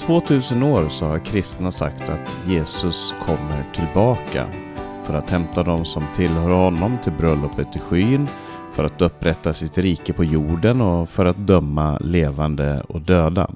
[0.00, 4.46] 2000 år så har kristna sagt att Jesus kommer tillbaka
[5.04, 8.28] för att hämta dem som tillhör honom till bröllopet i skyn,
[8.72, 13.50] för att upprätta sitt rike på jorden och för att döma levande och döda.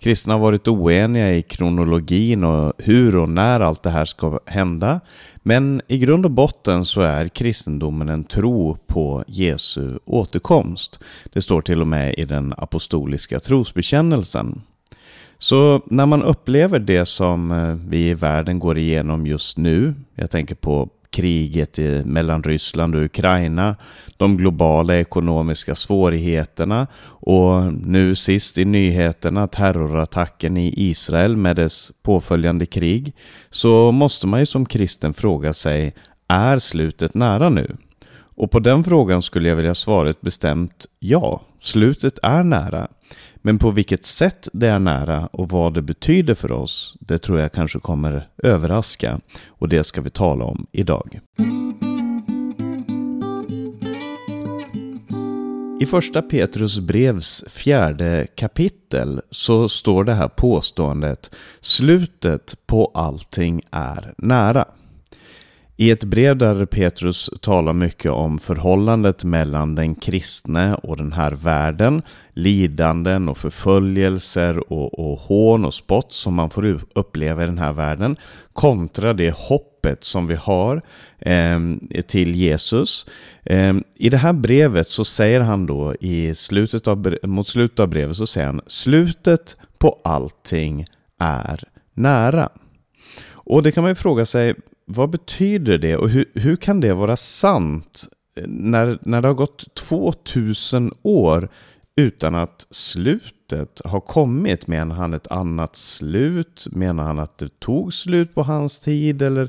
[0.00, 5.00] Kristna har varit oeniga i kronologin och hur och när allt det här ska hända.
[5.36, 11.00] Men i grund och botten så är kristendomen en tro på Jesu återkomst.
[11.32, 14.62] Det står till och med i den apostoliska trosbekännelsen.
[15.38, 20.30] Så när man upplever det som eh, vi i världen går igenom just nu, jag
[20.30, 23.76] tänker på kriget mellan Ryssland och Ukraina,
[24.16, 32.66] de globala ekonomiska svårigheterna och nu sist i nyheterna terrorattacken i Israel med dess påföljande
[32.66, 33.14] krig,
[33.50, 35.94] så måste man ju som kristen fråga sig,
[36.28, 37.76] är slutet nära nu?
[38.36, 42.88] Och på den frågan skulle jag vilja svara ett bestämt ja, slutet är nära.
[43.46, 47.40] Men på vilket sätt det är nära och vad det betyder för oss, det tror
[47.40, 49.20] jag kanske kommer överraska.
[49.46, 51.20] Och det ska vi tala om idag.
[55.80, 61.30] I första Petrus brevs fjärde kapitel så står det här påståendet
[61.60, 64.64] Slutet på allting är nära.
[65.78, 71.32] I ett brev där Petrus talar mycket om förhållandet mellan den kristne och den här
[71.32, 72.02] världen,
[72.32, 77.72] lidanden och förföljelser och, och hån och spott som man får uppleva i den här
[77.72, 78.16] världen,
[78.52, 80.82] kontra det hoppet som vi har
[81.18, 81.60] eh,
[82.06, 83.06] till Jesus.
[83.44, 87.88] Eh, I det här brevet så säger han då i slutet av, mot slutet av
[87.88, 90.86] brevet så säger han slutet på allting
[91.18, 92.48] är nära.
[93.30, 94.54] Och det kan man ju fråga sig,
[94.86, 99.34] vad betyder det och hur, hur kan det vara sant eh, när, när det har
[99.34, 101.48] gått 2000 år
[101.96, 104.66] utan att slutet har kommit?
[104.66, 106.66] Menar han ett annat slut?
[106.70, 109.22] Menar han att det tog slut på hans tid?
[109.22, 109.48] Eller,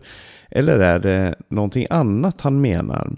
[0.52, 3.12] eller är det någonting annat han menar?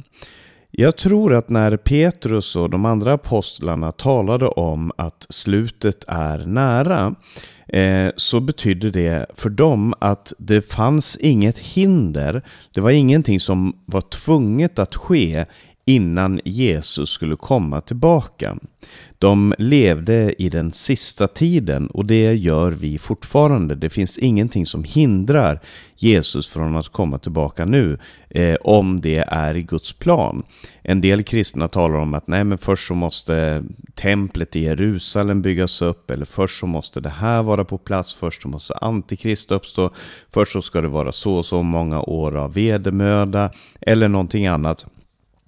[0.71, 7.15] Jag tror att när Petrus och de andra apostlarna talade om att slutet är nära
[7.73, 12.41] eh, så betydde det för dem att det fanns inget hinder.
[12.73, 15.45] Det var ingenting som var tvunget att ske
[15.89, 18.57] innan Jesus skulle komma tillbaka.
[19.17, 23.75] De levde i den sista tiden och det gör vi fortfarande.
[23.75, 25.59] Det finns ingenting som hindrar
[25.95, 27.97] Jesus från att komma tillbaka nu
[28.29, 30.43] eh, om det är i Guds plan.
[30.83, 33.63] En del kristna talar om att nej men först så måste
[33.95, 38.41] templet i Jerusalem byggas upp eller först så måste det här vara på plats, först
[38.41, 39.89] så måste antikrist uppstå,
[40.33, 43.51] först så ska det vara så och så många år av vedermöda
[43.81, 44.85] eller någonting annat.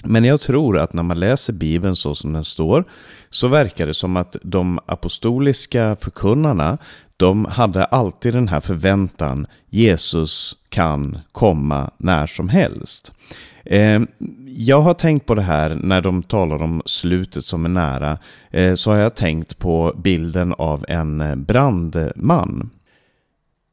[0.03, 2.84] Men jag tror att när man läser Bibeln så som den står
[3.29, 6.78] så verkar det som att de apostoliska förkunnarna
[7.17, 13.11] de hade alltid den här förväntan Jesus kan komma när som helst.
[13.66, 14.01] Eh,
[14.47, 18.17] jag har tänkt på det här när de talar om slutet som är nära.
[18.51, 22.69] Eh, så har jag tänkt på bilden av en brandman.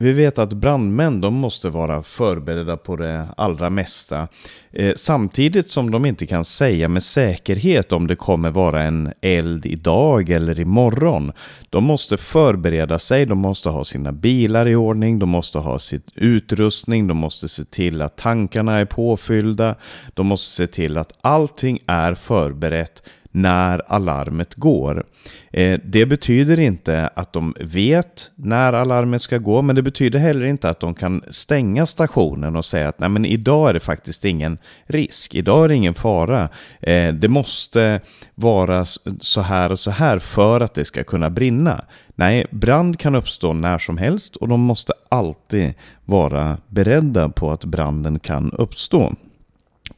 [0.01, 4.29] Vi vet att brandmän de måste vara förberedda på det allra mesta.
[4.73, 9.67] Eh, samtidigt som de inte kan säga med säkerhet om det kommer vara en eld
[9.67, 11.33] idag eller imorgon.
[11.71, 16.03] De måste förbereda sig, de måste ha sina bilar i ordning, de måste ha sin
[16.15, 19.75] utrustning, de måste se till att tankarna är påfyllda,
[20.15, 25.05] de måste se till att allting är förberett när alarmet går.
[25.53, 30.47] Eh, det betyder inte att de vet när alarmet ska gå, men det betyder heller
[30.47, 34.25] inte att de kan stänga stationen och säga att Nej, men idag är det faktiskt
[34.25, 36.49] ingen risk, idag är det ingen fara.
[36.81, 38.01] Eh, det måste
[38.35, 38.85] vara
[39.21, 41.85] så här och så här för att det ska kunna brinna.
[42.15, 45.75] Nej, brand kan uppstå när som helst och de måste alltid
[46.05, 49.13] vara beredda på att branden kan uppstå.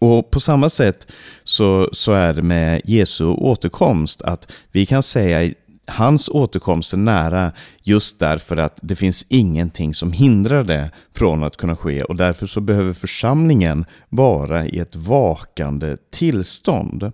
[0.00, 1.06] Och på samma sätt
[1.44, 5.52] så, så är det med Jesu återkomst att vi kan säga
[5.91, 7.52] hans återkomst är nära
[7.82, 12.47] just därför att det finns ingenting som hindrar det från att kunna ske och därför
[12.47, 17.12] så behöver församlingen vara i ett vakande tillstånd.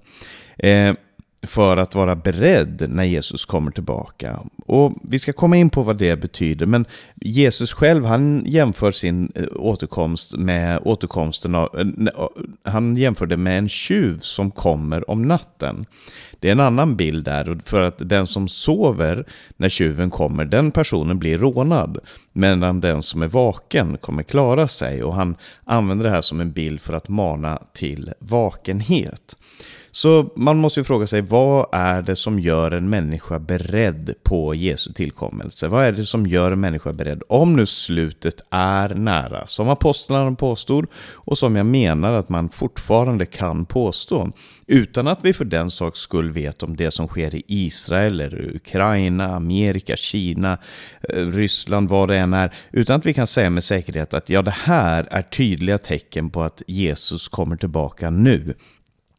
[0.59, 0.95] Eh,
[1.47, 4.41] för att vara beredd när Jesus kommer tillbaka.
[4.67, 6.85] Och vi ska komma in på vad det betyder, men
[7.15, 12.29] Jesus själv han jämför sin eh, återkomst med återkomsten av, eh, eh,
[12.73, 15.87] han jämför det med en tjuv som kommer om natten.
[16.41, 19.27] Det är en annan bild där, för att den som sover
[19.57, 21.99] när tjuven kommer, den personen blir rånad.
[22.33, 26.53] Medan den som är vaken kommer klara sig och han använder det här som en
[26.53, 29.37] bild för att mana till vakenhet.
[29.97, 34.55] Så man måste ju fråga sig, vad är det som gör en människa beredd på
[34.55, 35.69] Jesu tillkommelse?
[35.69, 37.23] Vad är det som gör en människa beredd?
[37.29, 43.27] Om nu slutet är nära, som apostlarna påstod och som jag menar att man fortfarande
[43.27, 44.31] kan påstå,
[44.67, 48.57] utan att vi för den saks skull vet om det som sker i Israel, eller
[48.57, 50.59] Ukraina, Amerika, Kina,
[51.09, 54.43] eh, Ryssland, vad det än är, utan att vi kan säga med säkerhet att ja,
[54.43, 58.55] det här är tydliga tecken på att Jesus kommer tillbaka nu.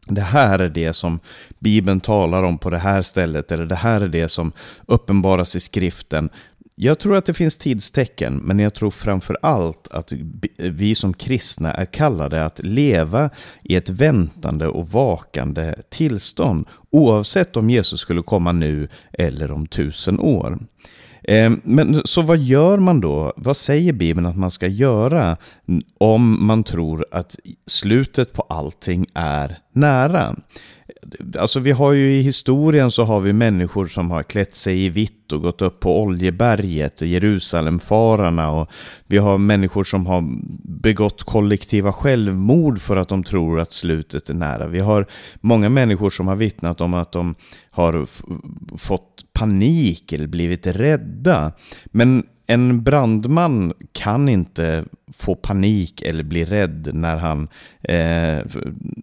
[0.10, 1.20] Det här är det som
[1.60, 4.52] Bibeln talar om på det här stället, eller det här är det som
[4.86, 6.30] uppenbaras i skriften.
[6.80, 10.12] Jag tror att det finns tidstecken, men jag tror framför allt att
[10.58, 13.30] vi som kristna är kallade att leva
[13.64, 20.20] i ett väntande och vakande tillstånd, oavsett om Jesus skulle komma nu eller om tusen
[20.20, 20.60] år.
[21.28, 23.34] Ehm, men så vad gör man då?
[23.38, 25.38] Vad säger Bibeln att man ska göra
[25.98, 27.36] om man tror att
[27.66, 30.36] slutet på allting är nära?
[31.40, 34.90] Alltså vi har ju i historien så har vi människor som har klätt sig i
[34.90, 38.70] vitt och gått upp på Oljeberget och Jerusalemfararna och
[39.08, 40.24] vi har människor som har
[40.82, 44.68] begått kollektiva självmord för att de tror att slutet är nära.
[44.68, 45.06] Vi har
[45.42, 47.36] många människor som har vittnat om att de
[47.70, 48.08] har
[48.78, 51.52] fått panik eller blivit rädda.
[51.86, 57.48] Men en brandman kan inte få panik eller bli rädd när han,
[57.82, 58.46] eh,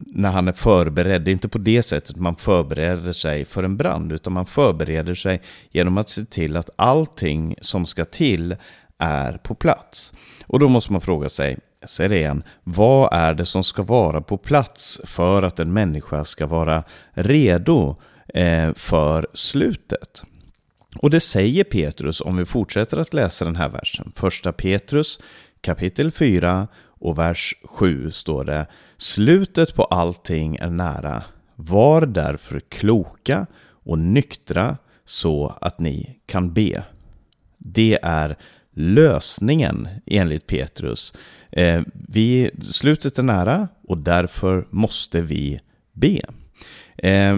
[0.06, 1.23] när han är förberedd.
[1.23, 5.14] Det är inte på det sättet man förbereder sig för en brand, utan man förbereder
[5.14, 8.56] sig genom att se till att allting som ska till
[8.99, 10.12] är på plats.
[10.46, 13.82] Och då måste man fråga sig, jag säger det igen, vad är det som ska
[13.82, 16.82] vara på plats för att en människa ska vara
[17.12, 17.96] redo
[18.35, 20.23] eh, för slutet?
[20.99, 24.12] Och det säger Petrus om vi fortsätter att läsa den här versen.
[24.14, 25.20] Första Petrus
[25.61, 31.23] kapitel 4 och vers 7 står det Slutet på allting är nära.
[31.56, 36.85] Var därför kloka och nyktra så att ni kan be.
[37.58, 38.37] Det är
[38.75, 41.14] lösningen enligt Petrus.
[41.50, 45.61] Eh, vi, slutet är nära och därför måste vi
[45.93, 46.20] be.
[46.96, 47.37] Eh,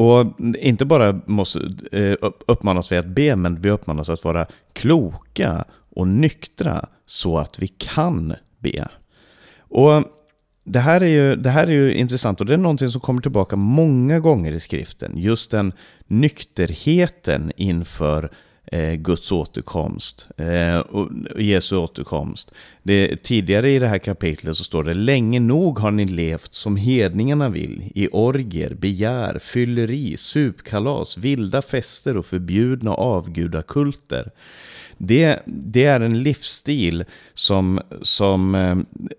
[0.00, 0.26] och
[0.58, 1.58] inte bara måste
[1.92, 7.58] eh, uppmanas vi att be, men vi uppmanas att vara kloka och nyktra så att
[7.58, 8.88] vi kan be.
[9.58, 10.02] Och
[10.64, 13.22] det här, är ju, det här är ju intressant och det är någonting som kommer
[13.22, 15.12] tillbaka många gånger i skriften.
[15.16, 15.72] Just den
[16.06, 18.30] nykterheten inför
[18.72, 22.52] Eh, Guds återkomst eh, och Jesu återkomst.
[22.82, 26.76] Det, tidigare i det här kapitlet så står det Länge nog har ni levt som
[26.76, 34.30] hedningarna vill, i orger, begär, fylleri, supkalas, vilda fester och förbjudna avgudakulter
[35.02, 37.04] det, det är en livsstil
[37.34, 38.76] som, som eh,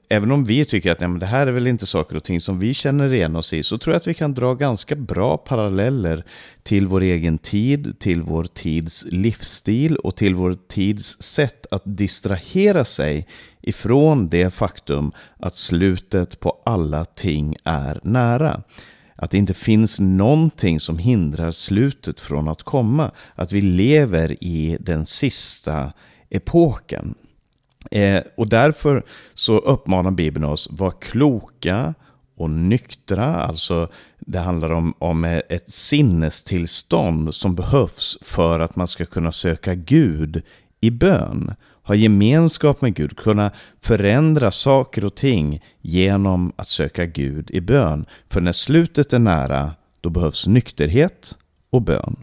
[0.10, 2.42] även om vi tycker att nej, men det här är väl inte saker och ting
[2.42, 5.38] som vi känner igen oss i, så tror jag att vi kan dra ganska bra
[5.38, 6.24] paralleller
[6.64, 12.86] till vår egen tid, till vår tids livsstil och till vår tids sätt att distrahera
[12.86, 13.28] sig
[13.62, 18.62] ifrån det faktum att slutet på alla ting är nära.
[19.22, 23.12] Att det inte finns någonting som hindrar slutet från att komma.
[23.36, 25.94] Att vi lever i den sista
[26.30, 27.16] epoken.
[27.92, 29.04] Eh, och därför
[29.34, 31.94] så uppmanar Bibeln oss, var kloka
[32.36, 33.26] och nyktra.
[33.26, 39.76] Alltså det handlar om, om ett sinnestillstånd som behövs för att man ska kunna söka
[39.76, 40.44] Gud
[40.82, 41.56] i bön
[41.92, 48.06] ha gemenskap med Gud, kunna förändra saker och ting genom att söka Gud i bön.
[48.30, 49.72] För när slutet är nära,
[50.02, 51.38] då behövs nykterhet
[51.70, 52.16] och bön.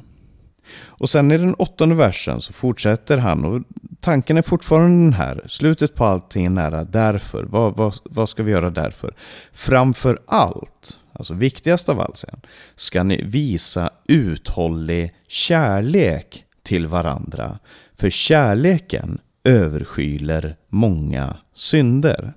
[0.74, 3.62] Och sen i den åttonde versen så fortsätter han och
[4.00, 5.42] tanken är fortfarande den här.
[5.46, 7.44] Slutet på allting är nära, därför.
[7.44, 9.14] Vad, vad, vad ska vi göra därför?
[9.52, 12.40] Framför allt, alltså viktigast av allt sen,
[12.74, 17.58] ska ni visa uthållig kärlek till varandra.
[17.96, 22.32] För kärleken överskyler många synder.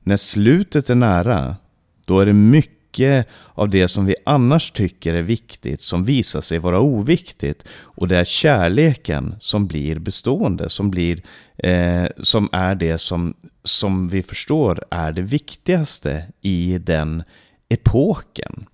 [0.00, 1.56] När slutet är nära,
[2.04, 6.58] då är det mycket av det som vi annars tycker är viktigt som visar sig
[6.58, 7.64] vara oviktigt.
[7.80, 11.22] Och det är kärleken som blir bestående, som, blir,
[11.56, 17.22] eh, som är det som, som vi förstår är det viktigaste i den
[17.68, 18.66] epoken.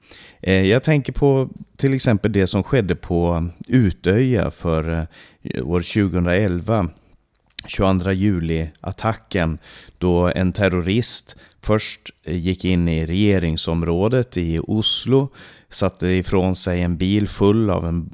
[0.42, 5.06] Eh, jag tänker på till exempel det som skedde på Utöja för
[5.42, 6.88] eh, år 2011
[7.66, 9.58] 22 juli-attacken
[9.98, 15.28] då en terrorist först eh, gick in i regeringsområdet i Oslo
[15.70, 18.10] satte ifrån sig en bil full av en,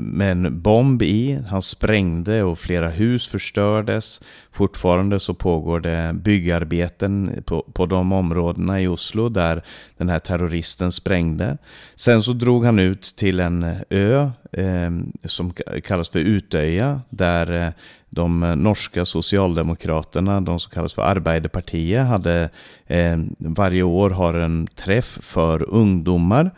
[0.00, 1.38] med en bomb i.
[1.48, 4.20] Han sprängde och flera hus förstördes.
[4.52, 9.64] Fortfarande så pågår det byggarbeten på, på de områdena i Oslo där
[9.96, 11.58] den här terroristen sprängde.
[11.94, 14.90] Sen så drog han ut till en ö eh,
[15.24, 15.52] som
[15.84, 17.72] kallas för Utöja där eh,
[18.10, 22.50] de eh, norska socialdemokraterna, de som kallas för Arbeiderpartiet, hade
[22.86, 26.50] eh, varje år har en träff för ungdomar.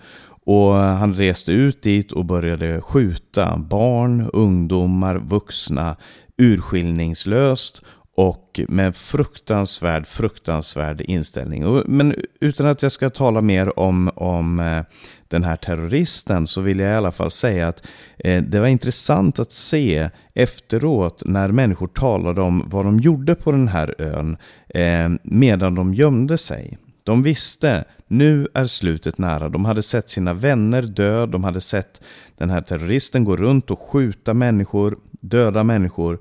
[0.45, 5.97] Och eh, han reste ut dit och började skjuta barn, ungdomar, vuxna
[6.39, 7.83] urskillningslöst
[8.15, 11.83] och med fruktansvärd, fruktansvärd inställning.
[11.87, 14.85] Men utan att jag ska tala mer om, om eh,
[15.29, 17.87] den här terroristen så vill jag i alla fall säga att
[18.19, 23.51] eh, det var intressant att se efteråt när människor talade om vad de gjorde på
[23.53, 24.37] den här ön
[24.69, 26.79] eh, medan de gömde sig.
[27.05, 29.49] De visste, nu är slutet nära.
[29.49, 32.03] De hade sett sina vänner dö, de hade sett
[32.39, 36.19] den här terroristen gå runt och skjuta människor, döda människor.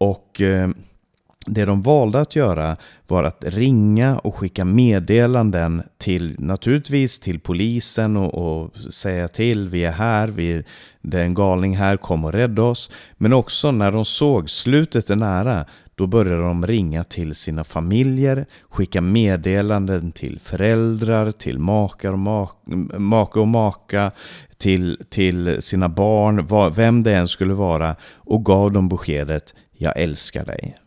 [0.00, 0.40] Och
[1.48, 2.76] det de valde att göra
[3.06, 9.84] var att ringa och skicka meddelanden till, naturligtvis till polisen och, och säga till, vi
[9.84, 10.64] är här, vi,
[11.02, 12.90] det är en galning här, kom och rädda oss.
[13.16, 15.64] Men också när de såg slutet är nära,
[15.94, 22.52] då började de ringa till sina familjer, skicka meddelanden till föräldrar, till makar och mak
[22.98, 24.10] make och maka,
[24.58, 30.44] till, till sina barn, vem det än skulle vara, och gav dem beskedet Jag älskar
[30.44, 30.78] dig.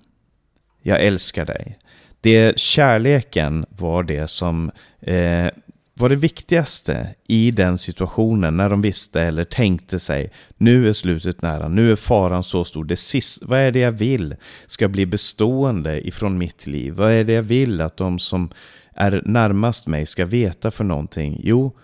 [0.81, 1.77] Jag älskar dig.
[2.21, 4.71] Det, kärleken var det som
[5.01, 5.47] eh,
[5.93, 11.41] var det viktigaste i den situationen när de visste eller tänkte sig nu är slutet
[11.41, 14.35] nära, nu är faran så stor, det sist, vad är det jag vill
[14.67, 16.93] ska bli bestående ifrån mitt liv?
[16.93, 18.51] Vad är det jag vill att de som
[18.93, 21.41] är närmast mig ska veta för någonting?
[21.43, 21.77] Jo,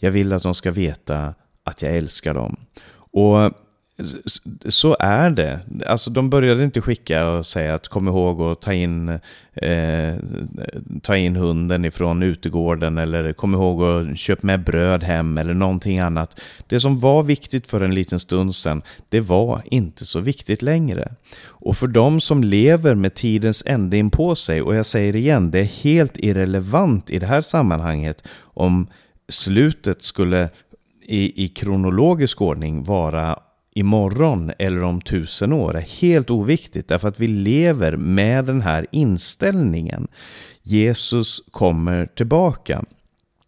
[0.00, 2.56] jag vill att de ska veta att jag älskar dem.
[3.12, 3.52] Och
[4.68, 5.60] så är det.
[5.86, 9.08] Alltså de började inte skicka och säga att kom ihåg att ta in,
[9.54, 10.14] eh,
[11.02, 15.98] ta in hunden ifrån utegården eller kom ihåg att köpa med bröd hem eller någonting
[15.98, 16.40] annat.
[16.66, 21.14] Det som var viktigt för en liten stund sedan, det var inte så viktigt längre.
[21.42, 25.50] Och för de som lever med tidens ände in på sig, och jag säger igen,
[25.50, 28.86] det är helt irrelevant i det här sammanhanget om
[29.28, 30.48] slutet skulle
[31.10, 33.38] i, i kronologisk ordning vara
[33.74, 38.86] imorgon eller om tusen år är helt oviktigt därför att vi lever med den här
[38.92, 40.08] inställningen.
[40.62, 42.84] Jesus kommer tillbaka.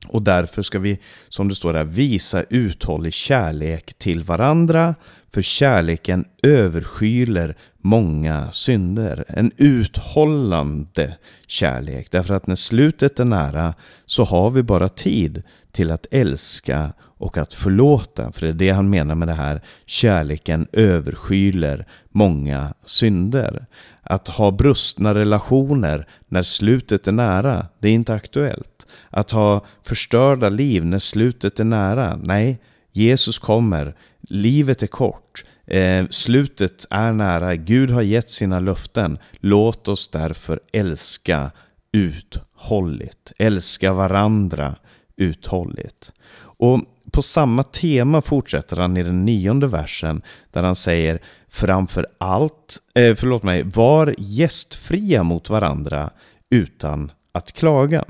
[0.09, 0.99] Och därför ska vi,
[1.29, 4.95] som det står här, visa uthållig kärlek till varandra.
[5.35, 9.25] För kärleken överskyler många synder.
[9.29, 12.11] En uthållande kärlek.
[12.11, 13.75] Därför att när slutet är nära
[14.07, 18.33] så har vi bara tid till att älska och att förlåta.
[18.33, 19.63] För det är det han menar med det här.
[19.87, 23.67] Kärleken överskyler många synder.
[24.03, 28.87] Att ha brustna relationer när slutet är nära, det är inte aktuellt.
[29.11, 32.61] Att ha förstörda liv när slutet är nära, nej.
[32.95, 39.19] Jesus kommer, livet är kort, eh, slutet är nära, Gud har gett sina löften.
[39.41, 41.51] Låt oss därför älska
[41.93, 44.75] uthålligt, älska varandra
[45.23, 46.13] uthålligt.
[46.39, 52.79] Och på samma tema fortsätter han i den nionde versen där han säger framför allt,
[52.95, 56.11] eh, förlåt mig, var gästfria mot varandra
[56.51, 58.05] utan att klaga.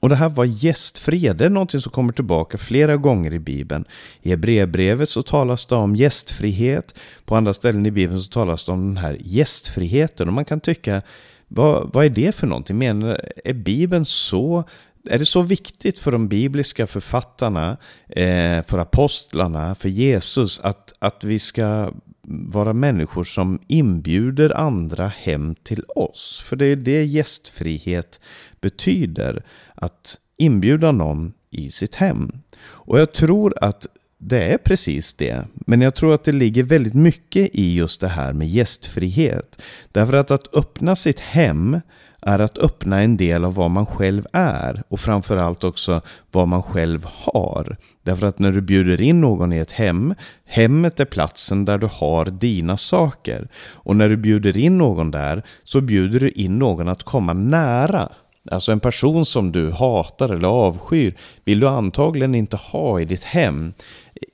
[0.00, 3.84] Och det här var gästfria, det är någonting som kommer tillbaka flera gånger i Bibeln.
[4.22, 6.94] I Hebreerbrevet så talas det om gästfrihet,
[7.24, 10.28] på andra ställen i Bibeln så talas det om den här gästfriheten.
[10.28, 11.02] Och man kan tycka,
[11.48, 12.78] vad, vad är det för någonting?
[12.78, 14.64] Menar, är Bibeln så
[15.04, 17.76] är det så viktigt för de bibliska författarna,
[18.08, 21.92] eh, för apostlarna, för Jesus att, att vi ska
[22.28, 26.42] vara människor som inbjuder andra hem till oss?
[26.44, 28.20] För det är det gästfrihet
[28.60, 29.42] betyder,
[29.74, 32.32] att inbjuda någon i sitt hem.
[32.60, 33.86] Och jag tror att
[34.18, 35.46] det är precis det.
[35.54, 39.60] Men jag tror att det ligger väldigt mycket i just det här med gästfrihet.
[39.92, 41.80] Därför att att öppna sitt hem
[42.20, 46.00] är att öppna en del av vad man själv är och framförallt också
[46.32, 47.76] vad man själv har.
[48.02, 50.14] Därför att när du bjuder in någon i ett hem,
[50.46, 53.48] hemmet är platsen där du har dina saker.
[53.58, 58.08] Och när du bjuder in någon där så bjuder du in någon att komma nära.
[58.50, 63.24] Alltså en person som du hatar eller avskyr vill du antagligen inte ha i ditt
[63.24, 63.72] hem.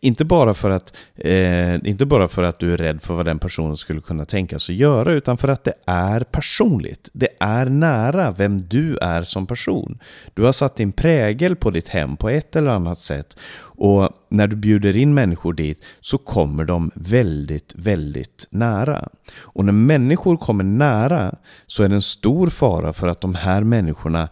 [0.00, 3.38] Inte bara, för att, eh, inte bara för att du är rädd för vad den
[3.38, 7.10] personen skulle kunna tänkas sig göra, utan för att det är personligt.
[7.12, 9.98] Det är nära vem du är som person.
[10.34, 13.36] Du har satt din prägel på ditt hem på ett eller annat sätt.
[13.76, 19.08] Och när du bjuder in människor dit så kommer de väldigt, väldigt nära.
[19.40, 21.34] Och när människor kommer nära
[21.66, 24.28] så är det en stor fara för att de här människorna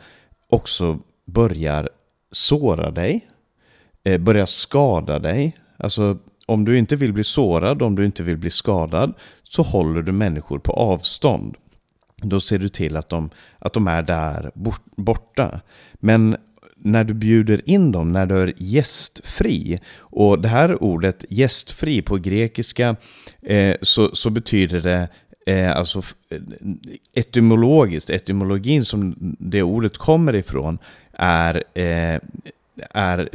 [0.51, 1.89] också börjar
[2.33, 3.29] såra dig,
[4.05, 5.57] Eh, börjar skada dig.
[5.77, 10.03] Alltså om du inte vill bli sårad, om du inte vill bli skadad, så håller
[10.03, 11.57] du människor på avstånd.
[12.17, 14.51] Då ser du till att de, att de är där
[14.97, 15.61] borta.
[15.95, 16.37] Men
[16.85, 19.81] när du bjuder in dem, när du är gästfri.
[19.99, 22.97] Och det här ordet gästfri på grekiska
[23.43, 25.09] eh, så, så betyder det
[25.47, 25.99] eh, alltså
[26.31, 26.41] eh,
[27.15, 30.79] etymologiskt, etymologin som det ordet kommer ifrån
[31.13, 32.21] är, eh,
[32.91, 33.29] är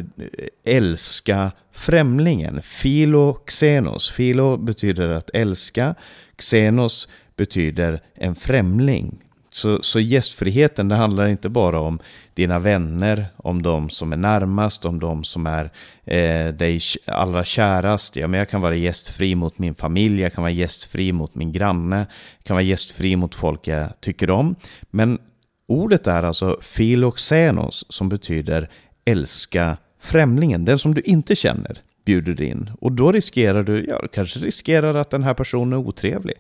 [0.66, 2.62] älska främlingen.
[2.82, 4.12] Philo xenos.
[4.16, 5.96] Philo betyder att älska.
[6.38, 9.24] Xenos betyder en främling.
[9.50, 12.00] Så, så gästfriheten, det handlar inte bara om
[12.34, 15.72] dina vänner, om de som är närmast, om de som är
[16.06, 18.16] eh, dig allra kärast.
[18.16, 21.52] Ja, men jag kan vara gästfri mot min familj, jag kan vara gästfri mot min
[21.52, 21.98] granne,
[22.38, 24.56] jag kan vara gästfri mot folk jag tycker om.
[24.90, 25.20] Men
[25.68, 28.70] ordet är alltså philoxenos som betyder
[29.08, 32.72] älska främlingen, den som du inte känner bjuder du in.
[32.80, 36.36] Och då riskerar du, ja, du kanske riskerar att den här personen är otrevlig.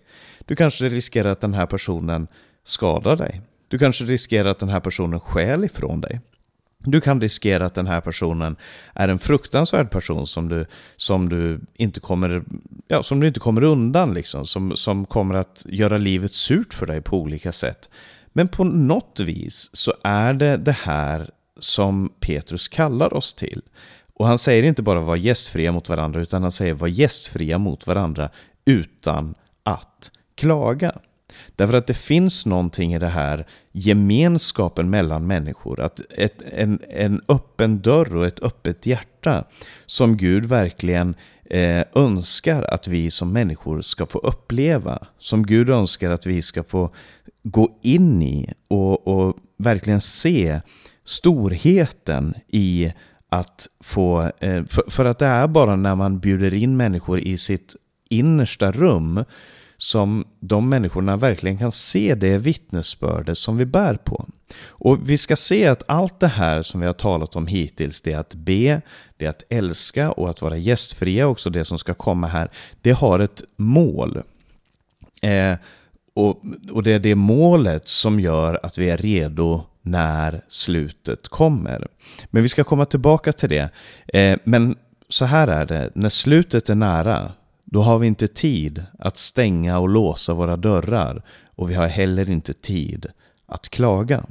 [0.45, 2.27] Du kanske riskerar att den här personen
[2.63, 3.41] skadar dig.
[3.67, 6.21] Du kanske riskerar att den här personen skäl ifrån dig.
[6.79, 8.55] Du kan riskera att den här personen
[8.93, 12.43] är en fruktansvärd person som du, som du, inte, kommer,
[12.87, 16.85] ja, som du inte kommer undan, liksom, som, som kommer att göra livet surt för
[16.85, 17.89] dig på olika sätt.
[18.33, 23.61] Men på något vis så är det det här som Petrus kallar oss till.
[24.13, 27.87] Och han säger inte bara var gästfria mot varandra, utan han säger var gästfria mot
[27.87, 28.29] varandra
[28.65, 30.91] utan att klaga.
[31.55, 35.79] Därför att det finns någonting i det här gemenskapen mellan människor.
[35.79, 39.43] Att ett, en, en öppen dörr och ett öppet hjärta
[39.85, 45.07] som Gud verkligen eh, önskar att vi som människor ska få uppleva.
[45.17, 46.89] Som Gud önskar att vi ska få
[47.43, 50.61] gå in i och, och verkligen se
[51.07, 52.93] storheten i
[53.29, 57.37] att få, eh, för, för, att det är bara när man bjuder in människor i
[57.37, 57.75] sitt
[58.09, 59.23] innersta rum
[59.77, 64.25] som de människorna verkligen kan se det vittnesbördet som vi bär på.
[64.67, 68.13] Och vi ska se att allt det här som vi har talat om hittills, det
[68.13, 68.81] är att be,
[69.17, 72.91] det är att älska och att vara gästfria, också det som ska komma här, det
[72.91, 74.21] har ett mål.
[75.21, 75.53] Eh,
[76.13, 81.87] och, och det är det målet som gör att vi är redo när slutet kommer.
[82.25, 83.69] Men vi ska komma tillbaka till det.
[84.07, 84.75] Eh, men
[85.09, 87.31] så här är det, när slutet är nära,
[87.63, 91.21] då har vi inte tid att stänga och låsa våra dörrar
[91.55, 93.05] och vi har heller inte tid
[93.47, 94.23] att klaga.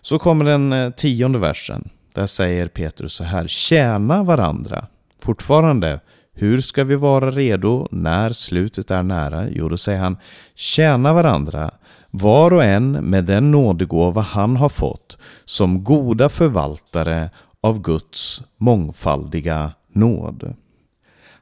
[0.00, 1.88] Så kommer den eh, tionde versen.
[2.12, 4.86] Där säger Petrus så här, tjäna varandra.
[5.20, 6.00] Fortfarande,
[6.32, 9.48] hur ska vi vara redo när slutet är nära?
[9.50, 10.16] Jo, då säger han,
[10.54, 11.70] tjäna varandra,
[12.10, 19.72] var och en med den nådegåva han har fått, som goda förvaltare av Guds mångfaldiga
[19.92, 20.54] nåd.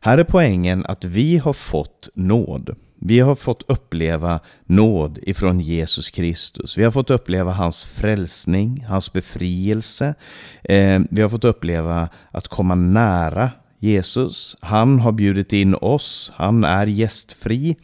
[0.00, 2.76] Här är poängen att vi har fått nåd.
[3.00, 6.78] Vi har fått uppleva nåd ifrån Jesus Kristus.
[6.78, 10.14] Vi har fått uppleva hans frälsning, hans befrielse.
[10.64, 14.56] Eh, vi har fått uppleva att komma nära Jesus.
[14.60, 16.32] Han har bjudit in oss.
[16.34, 17.76] Han är gästfri.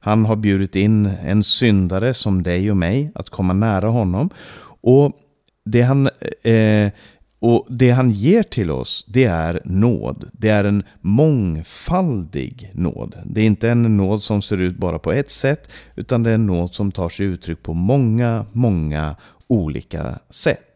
[0.00, 4.30] Han har bjudit in en syndare som dig och mig att komma nära honom.
[4.80, 5.12] Och
[5.64, 6.08] det han
[6.42, 6.92] eh,
[7.40, 10.30] och det han ger till oss, det är nåd.
[10.32, 13.16] Det är en mångfaldig nåd.
[13.24, 16.34] Det är inte en nåd som ser ut bara på ett sätt, utan det är
[16.34, 20.69] en nåd som tar sig uttryck på många, många olika sätt.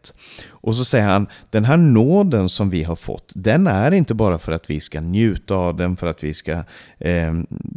[0.49, 4.37] Och så säger han, den här nåden som vi har fått, den är inte bara
[4.37, 6.63] för att vi ska njuta av den, för att vi ska
[6.99, 7.33] eh,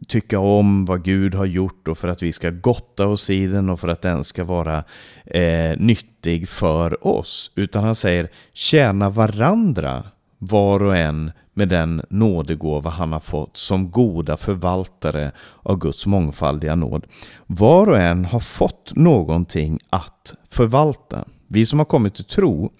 [0.09, 3.71] tycka om vad Gud har gjort och för att vi ska gotta oss i den
[3.71, 4.85] och för att den ska vara
[5.27, 7.51] eh, nyttig för oss.
[7.55, 10.05] Utan han säger, tjäna varandra
[10.39, 16.75] var och en med den nådegåva han har fått som goda förvaltare av Guds mångfaldiga
[16.75, 17.07] nåd.
[17.47, 21.25] Var och en har fått någonting att förvalta.
[21.49, 22.73] Vi som har kommit till tro,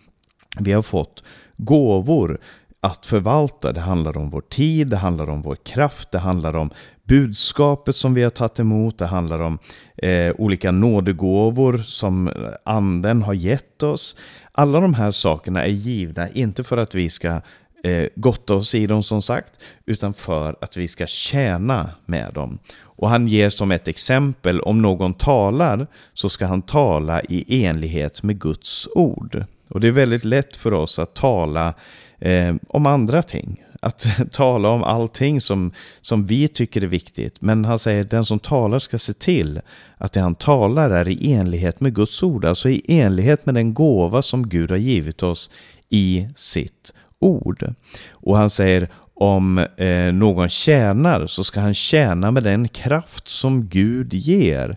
[0.59, 1.23] vi har fått
[1.57, 2.41] gåvor
[2.81, 3.73] att förvalta.
[3.73, 6.71] Det handlar om vår tid, det handlar om vår kraft, det handlar om
[7.05, 9.59] budskapet som vi har tagit emot, det handlar om
[9.97, 12.31] eh, olika nådegåvor som
[12.65, 14.17] anden har gett oss.
[14.53, 17.41] Alla de här sakerna är givna, inte för att vi ska
[17.83, 22.59] eh, gotta oss i dem som sagt, utan för att vi ska tjäna med dem.
[22.99, 28.23] Och han ger som ett exempel, om någon talar så ska han tala i enlighet
[28.23, 29.45] med Guds ord.
[29.69, 31.75] Och det är väldigt lätt för oss att tala
[32.19, 33.65] eh, om andra ting.
[33.81, 37.41] Att tala om allting som, som vi tycker är viktigt.
[37.41, 39.61] Men han säger att den som talar ska se till
[39.97, 42.45] att det han talar är i enlighet med Guds ord.
[42.45, 45.51] Alltså i enlighet med den gåva som Gud har givit oss
[45.89, 47.75] i sitt ord.
[48.11, 53.69] Och han säger om eh, någon tjänar så ska han tjäna med den kraft som
[53.69, 54.77] Gud ger.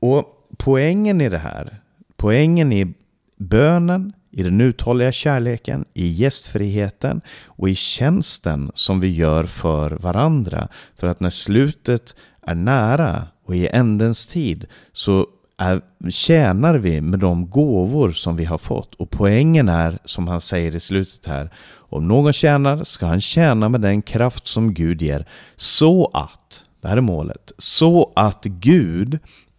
[0.00, 0.24] Och
[0.56, 1.76] poängen i det här,
[2.16, 2.94] poängen i
[3.36, 10.68] bönen, i den uthålliga kärleken, i gästfriheten och i tjänsten som vi gör för varandra.
[10.96, 12.14] För att när slutet
[12.46, 18.44] är nära och i ändens tid så är, tjänar vi med de gåvor som vi
[18.44, 18.94] har fått.
[18.94, 21.50] Och poängen är, som han säger i slutet här,
[21.94, 26.88] om någon tjänar ska han tjäna med den kraft som Gud ger, så att, det
[26.88, 29.18] här är målet, så att Gud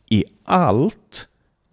[0.10, 1.28] i allt,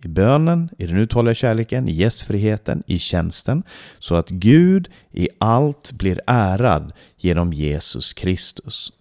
[0.04, 3.62] i bönen, i den uthålliga kärleken, i gästfriheten, i tjänsten,
[3.98, 8.92] så att Gud i allt blir ärad genom Jesus Kristus.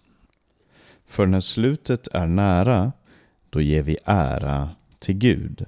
[1.08, 2.92] För när slutet är nära,
[3.50, 4.68] då ger vi ära
[5.02, 5.64] till Gud.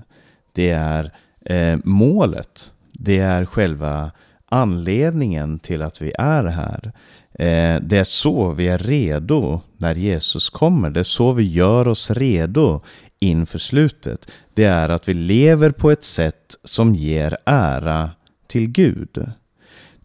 [0.52, 1.12] Det är
[1.44, 2.72] eh, målet.
[2.92, 4.10] Det är själva
[4.46, 6.92] anledningen till att vi är här.
[7.38, 10.90] Eh, det är så vi är redo när Jesus kommer.
[10.90, 12.80] Det är så vi gör oss redo
[13.18, 14.30] inför slutet.
[14.54, 18.10] Det är att vi lever på ett sätt som ger ära
[18.46, 19.26] till Gud.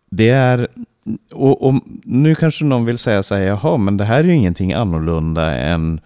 [0.10, 0.68] Det är,
[1.32, 4.36] och, och nu kanske någon vill säga så här, jaha, men det här är ju
[4.36, 6.02] ingenting annorlunda än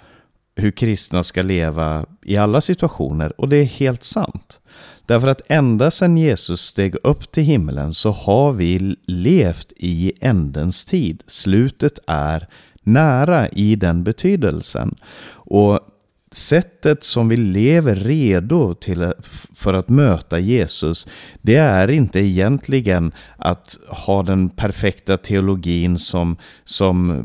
[0.55, 3.41] hur kristna ska leva i alla situationer.
[3.41, 4.59] Och det är helt sant.
[5.05, 10.85] Därför att ända sedan Jesus steg upp till himlen så har vi levt i ändens
[10.85, 11.23] tid.
[11.27, 12.47] Slutet är
[12.83, 14.95] nära i den betydelsen.
[15.31, 15.79] Och
[16.35, 19.13] sättet som vi lever redo till
[19.55, 21.07] för att möta Jesus,
[21.41, 27.23] det är inte egentligen att ha den perfekta teologin som, som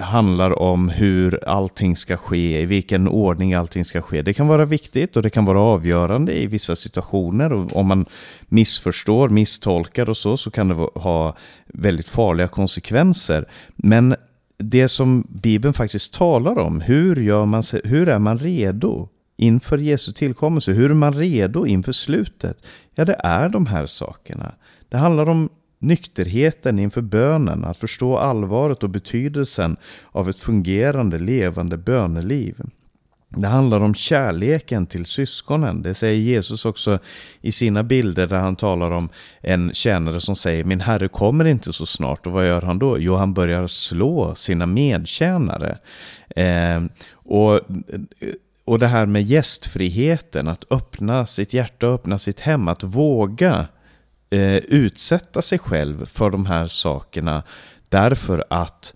[0.00, 4.22] handlar om hur allting ska ske, i vilken ordning allting ska ske.
[4.22, 7.52] Det kan vara viktigt och det kan vara avgörande i vissa situationer.
[7.52, 8.06] Och om man
[8.48, 13.48] missförstår, misstolkar och så, så kan det ha väldigt farliga konsekvenser.
[13.76, 14.16] Men
[14.58, 16.80] det som Bibeln faktiskt talar om.
[16.80, 20.72] Hur, gör man sig, hur är man redo inför Jesu tillkommelse?
[20.72, 22.66] Hur är man redo inför slutet?
[22.94, 24.54] Ja, det är de här sakerna.
[24.88, 29.76] Det handlar om nykterheten inför bönen, att förstå allvaret och betydelsen
[30.12, 32.60] av ett fungerande, levande böneliv.
[33.36, 35.82] Det handlar om kärleken till syskonen.
[35.82, 36.98] Det säger Jesus också
[37.40, 39.08] i sina bilder där han talar om
[39.40, 42.26] en tjänare som säger Min herre kommer inte så snart.
[42.26, 42.98] Och vad gör han då?
[42.98, 45.78] Jo, han börjar slå sina medtjänare.
[46.36, 47.60] Eh, och,
[48.64, 53.66] och det här med gästfriheten, att öppna sitt hjärta, öppna sitt hem, att våga
[54.30, 57.42] eh, utsätta sig själv för de här sakerna.
[57.88, 58.94] Därför att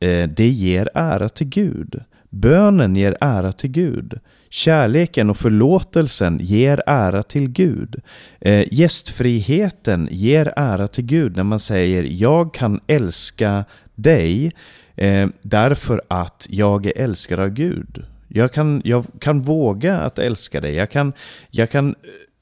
[0.00, 2.02] eh, det ger ära till Gud.
[2.30, 4.18] Bönen ger ära till Gud.
[4.50, 8.02] Kärleken och förlåtelsen ger ära till Gud.
[8.40, 13.64] Eh, gästfriheten ger ära till Gud när man säger jag kan älska
[13.94, 14.52] dig
[14.96, 18.04] eh, därför att jag är älskad av Gud.
[18.28, 20.74] Jag kan, jag kan våga att älska dig.
[20.74, 21.12] Jag kan,
[21.50, 21.94] jag kan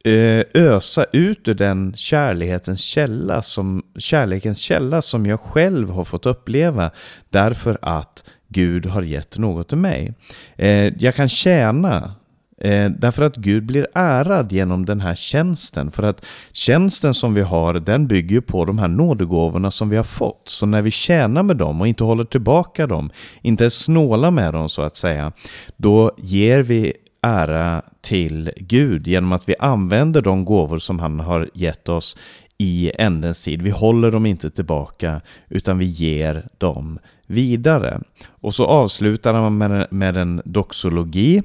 [0.04, 6.26] eh, ösa ut ur den kärlekens källa som, kärlekens källa som jag själv har fått
[6.26, 6.90] uppleva
[7.30, 10.14] därför att Gud har gett något till mig.
[10.56, 12.14] Eh, jag kan tjäna
[12.60, 15.90] eh, därför att Gud blir ärad genom den här tjänsten.
[15.90, 20.04] För att tjänsten som vi har, den bygger på de här nådegåvorna som vi har
[20.04, 20.42] fått.
[20.44, 23.10] Så när vi tjänar med dem och inte håller tillbaka dem,
[23.42, 25.32] inte är snåla med dem så att säga,
[25.76, 31.50] då ger vi ära till Gud genom att vi använder de gåvor som han har
[31.54, 32.16] gett oss
[32.58, 33.62] i ändens tid.
[33.62, 38.00] Vi håller dem inte tillbaka utan vi ger dem vidare.
[38.26, 41.42] Och så avslutar han med, med en doxologi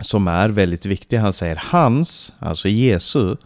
[0.00, 1.16] som är väldigt viktig.
[1.16, 3.38] Han säger hans, alltså Jesus,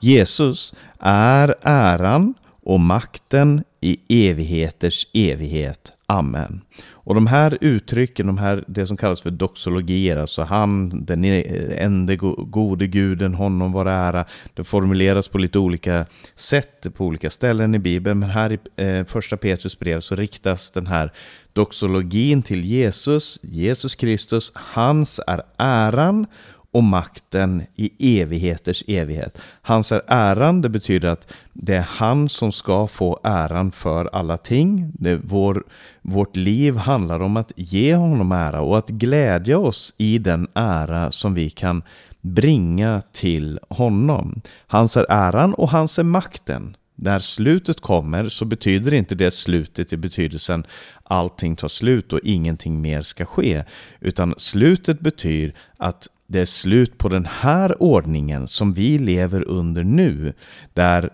[0.00, 5.92] Jesus är äran och makten i evigheters evighet.
[6.06, 6.60] Amen.
[7.04, 11.74] Och de här uttrycken, de här, det som kallas för doxologier, alltså han, den e-,
[11.78, 17.74] enda gode guden, honom var ära, det formuleras på lite olika sätt på olika ställen
[17.74, 21.12] i Bibeln, men här i eh, första Petrus brev så riktas den här
[21.52, 26.26] doxologin till Jesus, Jesus Kristus, hans är äran
[26.72, 29.38] och makten i evigheters evighet.
[29.62, 34.36] Hans är äran, det betyder att det är han som ska få äran för alla
[34.36, 34.92] ting.
[34.94, 35.64] Det, vår,
[36.02, 41.12] vårt liv handlar om att ge honom ära och att glädja oss i den ära
[41.12, 41.82] som vi kan
[42.20, 44.40] bringa till honom.
[44.66, 46.76] Hans är äran och hans är makten.
[46.94, 50.66] När slutet kommer så betyder inte det slutet i betydelsen
[51.04, 53.64] allting tar slut och ingenting mer ska ske.
[54.00, 59.84] Utan slutet betyder att det är slut på den här ordningen som vi lever under
[59.84, 60.32] nu.
[60.74, 61.10] Där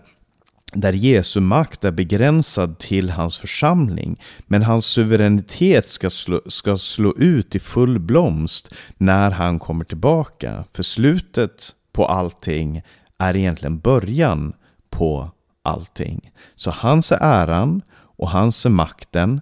[0.73, 7.13] där Jesu makt är begränsad till hans församling, men hans suveränitet ska slå, ska slå
[7.17, 10.63] ut i full blomst när han kommer tillbaka.
[10.73, 12.81] För slutet på allting
[13.17, 14.53] är egentligen början
[14.89, 16.31] på allting.
[16.55, 19.41] Så hans är äran och hans är makten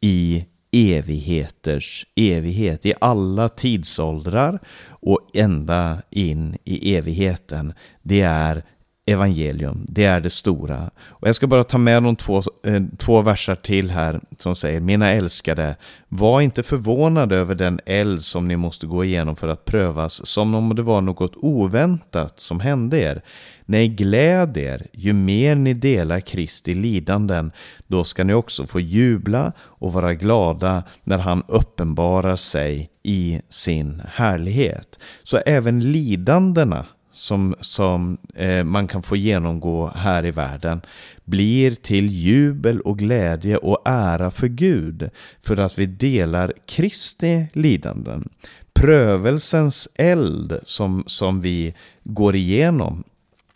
[0.00, 4.58] i evigheters evighet, i alla tidsåldrar
[4.88, 7.72] och ända in i evigheten.
[8.02, 8.64] Det är
[9.06, 10.90] evangelium, det är det stora.
[11.06, 14.80] Och jag ska bara ta med de två, eh, två versar till här som säger
[14.80, 15.76] Mina älskade,
[16.08, 20.54] var inte förvånade över den eld som ni måste gå igenom för att prövas, som
[20.54, 23.22] om det var något oväntat som hände er.
[23.68, 27.52] Nej, gläd er, ju mer ni delar Kristi lidanden,
[27.86, 34.02] då ska ni också få jubla och vara glada när han uppenbarar sig i sin
[34.08, 34.98] härlighet.
[35.22, 40.80] Så även lidandena som, som eh, man kan få genomgå här i världen
[41.24, 45.10] blir till jubel och glädje och ära för Gud
[45.42, 48.28] för att vi delar Kristi lidanden.
[48.74, 51.74] Prövelsens eld som, som vi
[52.04, 53.04] går igenom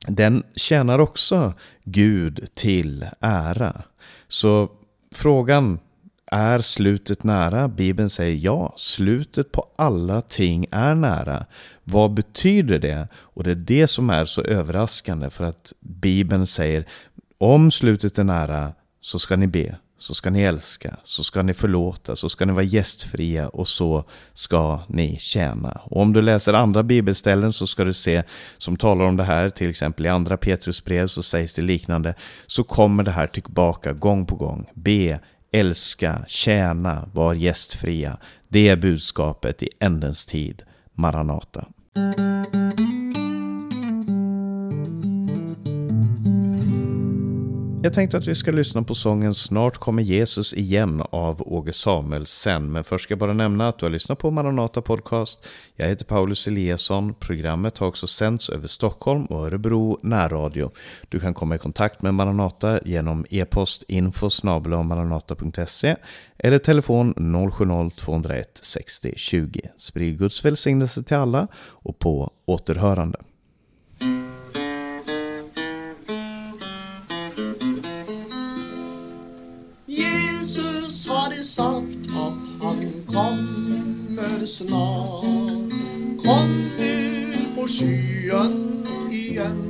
[0.06, 1.52] den tjänar också
[1.84, 3.82] Gud till ära.
[4.28, 4.70] Så
[5.12, 5.78] frågan
[6.26, 7.68] är slutet nära?
[7.68, 11.46] Bibeln säger ja, slutet på alla ting är nära.
[11.84, 13.08] Vad betyder det?
[13.14, 16.86] Och det är det som är så överraskande för att Bibeln säger
[17.38, 21.54] om slutet är nära så ska ni be så ska ni älska, så ska ni
[21.54, 25.80] förlåta, så ska ni vara gästfria och så ska ni tjäna.
[25.84, 28.22] Och om du läser andra bibelställen så ska du se
[28.58, 32.14] som talar om det här, till exempel i andra Petrusbrev så sägs det liknande,
[32.46, 34.70] så kommer det här tillbaka gång på gång.
[34.74, 35.20] Be,
[35.52, 38.18] älska, tjäna, var gästfria.
[38.48, 40.62] Det är budskapet i ändens tid.
[40.94, 41.66] Maranata.
[47.82, 52.72] Jag tänkte att vi ska lyssna på sången Snart kommer Jesus igen av Åge Samuelsen.
[52.72, 55.46] Men först ska jag bara nämna att du har lyssnat på Maranata Podcast.
[55.76, 57.14] Jag heter Paulus Eliasson.
[57.14, 60.70] Programmet har också sänds över Stockholm och Örebro närradio.
[61.08, 65.96] Du kan komma i kontakt med Maranata genom e-post info maranata.se
[66.38, 69.60] eller telefon 070-201 60 20.
[69.76, 73.18] Sprid Guds välsignelse till alla och på återhörande.
[84.50, 85.24] Snart
[86.24, 89.69] Kom nu på skyen igen.